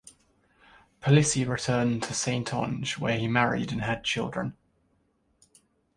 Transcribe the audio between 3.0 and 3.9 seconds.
he married and